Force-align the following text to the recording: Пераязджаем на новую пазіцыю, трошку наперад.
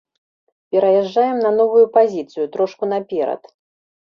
Пераязджаем 0.75 1.37
на 1.45 1.51
новую 1.59 1.83
пазіцыю, 1.97 2.45
трошку 2.57 2.83
наперад. 2.95 3.41